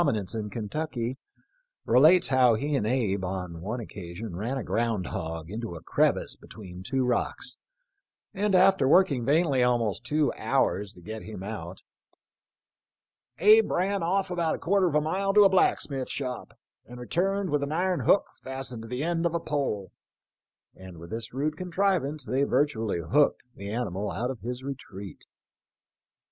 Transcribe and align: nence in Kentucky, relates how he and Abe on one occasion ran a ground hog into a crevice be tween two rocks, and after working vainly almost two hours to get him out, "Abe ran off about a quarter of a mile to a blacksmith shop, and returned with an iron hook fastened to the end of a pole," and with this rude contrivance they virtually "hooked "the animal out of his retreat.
nence 0.03 0.33
in 0.33 0.49
Kentucky, 0.49 1.19
relates 1.85 2.29
how 2.29 2.55
he 2.55 2.75
and 2.75 2.87
Abe 2.87 3.23
on 3.23 3.61
one 3.61 3.79
occasion 3.79 4.35
ran 4.35 4.57
a 4.57 4.63
ground 4.63 5.05
hog 5.05 5.51
into 5.51 5.75
a 5.75 5.83
crevice 5.83 6.35
be 6.35 6.47
tween 6.47 6.81
two 6.81 7.03
rocks, 7.05 7.57
and 8.33 8.55
after 8.55 8.87
working 8.87 9.23
vainly 9.25 9.61
almost 9.61 10.03
two 10.03 10.33
hours 10.35 10.91
to 10.93 11.01
get 11.03 11.21
him 11.21 11.43
out, 11.43 11.83
"Abe 13.37 13.71
ran 13.71 14.01
off 14.01 14.31
about 14.31 14.55
a 14.55 14.57
quarter 14.57 14.87
of 14.87 14.95
a 14.95 15.01
mile 15.01 15.35
to 15.35 15.43
a 15.43 15.49
blacksmith 15.49 16.09
shop, 16.09 16.57
and 16.87 16.99
returned 16.99 17.51
with 17.51 17.61
an 17.61 17.71
iron 17.71 17.99
hook 17.99 18.25
fastened 18.43 18.81
to 18.81 18.87
the 18.87 19.03
end 19.03 19.27
of 19.27 19.35
a 19.35 19.39
pole," 19.39 19.91
and 20.73 20.97
with 20.97 21.11
this 21.11 21.31
rude 21.31 21.55
contrivance 21.55 22.25
they 22.25 22.41
virtually 22.41 23.01
"hooked 23.01 23.45
"the 23.53 23.69
animal 23.69 24.09
out 24.09 24.31
of 24.31 24.39
his 24.39 24.63
retreat. 24.63 25.27